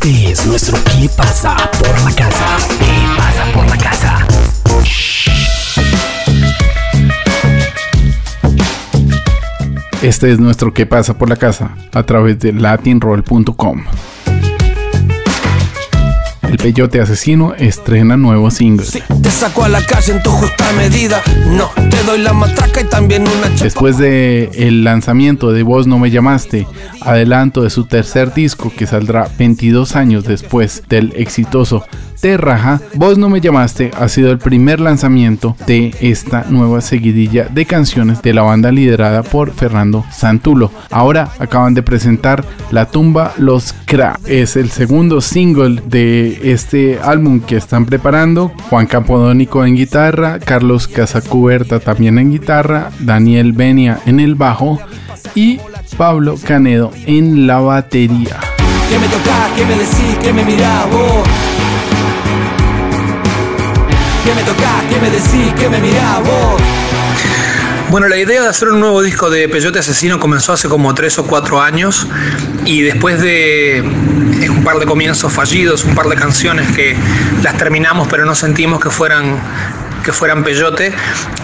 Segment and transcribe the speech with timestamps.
[0.00, 2.56] Este es nuestro ¿Qué pasa por la casa?
[2.78, 4.26] ¿Qué pasa por la casa?
[10.00, 11.74] Este es nuestro ¿Qué pasa por la casa?
[11.92, 13.86] a través de latinroll.com.
[16.48, 18.86] El Peyote Asesino estrena nuevo single.
[19.22, 21.20] te saco a la calle en tu justa medida.
[21.50, 25.98] No, te doy la matraca y también una Después de el lanzamiento de Vos no
[25.98, 26.66] me llamaste,
[27.02, 31.84] adelanto de su tercer disco que saldrá 22 años después del exitoso
[32.20, 37.44] Te Raja, Vos no me llamaste ha sido el primer lanzamiento de esta nueva seguidilla
[37.44, 40.72] de canciones de la banda liderada por Fernando Santulo.
[40.90, 44.18] Ahora acaban de presentar La tumba Los Cra.
[44.26, 48.52] Es el segundo single de este álbum que están preparando.
[48.68, 54.80] Juan Campodónico en guitarra, Carlos Casacuberta también en guitarra, Daniel Benia en el bajo
[55.36, 55.60] y
[55.96, 58.40] Pablo Canedo en la batería.
[58.88, 59.54] ¿Qué me toca?
[59.54, 60.18] ¿Qué me decís?
[60.22, 61.47] ¿Qué me?
[64.28, 64.82] ¿Qué me toca?
[64.90, 65.54] ¿Qué me decís?
[65.58, 66.60] ¿Qué me mirás vos?
[67.88, 71.18] Bueno, la idea de hacer un nuevo disco de Peyote Asesino comenzó hace como tres
[71.18, 72.06] o cuatro años
[72.66, 73.82] y después de
[74.50, 76.94] un par de comienzos fallidos, un par de canciones que
[77.42, 79.40] las terminamos pero no sentimos que fueran
[80.04, 80.92] que fueran peyote.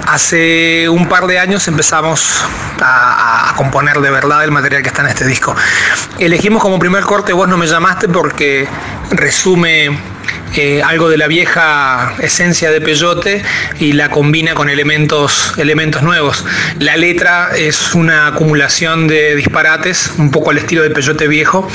[0.06, 2.44] Hace un par de años empezamos
[2.82, 5.56] a, componer de verdad el material que está en este disco.
[6.18, 8.68] Elegimos como primer corte Vos no me llamaste porque
[9.10, 10.13] resume
[10.56, 13.42] eh, algo de la vieja esencia de Peyote
[13.80, 16.44] y la combina con elementos, elementos nuevos.
[16.78, 21.68] La letra es una acumulación de disparates, un poco al estilo de Peyote viejo,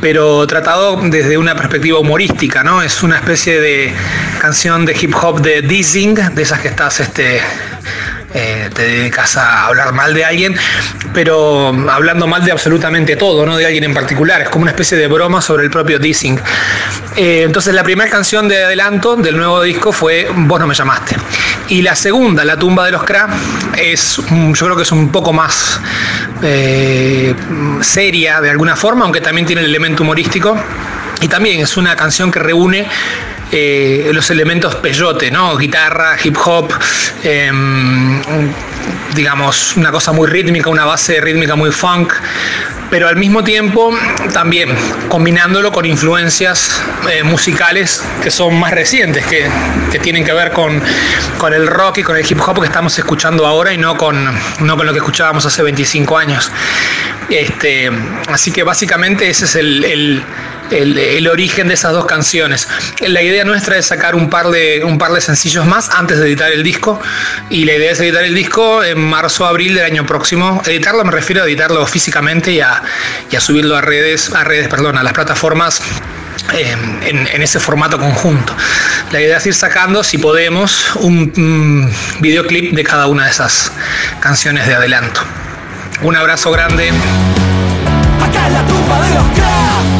[0.00, 2.82] pero tratado desde una perspectiva humorística, ¿no?
[2.82, 3.92] Es una especie de
[4.40, 7.40] canción de hip hop de dissing, de esas que estás este,
[8.34, 10.54] eh, te dedicas a hablar mal de alguien,
[11.12, 14.42] pero hablando mal de absolutamente todo, no de alguien en particular.
[14.42, 16.38] Es como una especie de broma sobre el propio dissing.
[17.16, 21.16] Eh, entonces la primera canción de adelanto del nuevo disco fue Vos no me llamaste.
[21.68, 23.28] Y la segunda, La tumba de los Cra,
[23.76, 25.80] es yo creo que es un poco más
[26.42, 27.34] eh,
[27.80, 30.56] seria de alguna forma, aunque también tiene el elemento humorístico.
[31.20, 32.88] Y también es una canción que reúne
[33.54, 35.58] eh, los elementos peyote, ¿no?
[35.58, 36.72] Guitarra, hip hop,
[37.22, 37.52] eh,
[39.14, 42.14] digamos, una cosa muy rítmica, una base rítmica muy funk,
[42.90, 43.90] pero al mismo tiempo
[44.32, 44.70] también
[45.08, 49.46] combinándolo con influencias eh, musicales que son más recientes, que,
[49.90, 50.82] que tienen que ver con,
[51.38, 54.30] con, el rock y con el hip hop que estamos escuchando ahora y no con,
[54.60, 56.50] no con lo que escuchábamos hace 25 años.
[57.32, 57.90] Este,
[58.28, 60.22] así que básicamente ese es el,
[61.30, 62.68] origen de esas dos canciones.
[63.00, 64.82] La idea nuestra es sacar un par, de,
[65.20, 67.00] sencillos más antes de editar el disco
[67.48, 70.60] y la idea es editar el disco en marzo abril del año próximo.
[70.66, 72.82] Editarlo me refiero a editarlo físicamente y a,
[73.34, 75.80] a subirlo a redes, a redes, perdón, a las plataformas
[76.52, 78.54] eh, en, en, ese formato conjunto.
[79.10, 81.90] La idea es ir sacando, si podemos, un, un
[82.20, 83.72] videoclip de cada una de esas
[84.20, 85.22] canciones de adelanto.
[86.04, 86.90] Un abrazo grande.
[88.20, 89.91] Acá es la tumba de los cracks.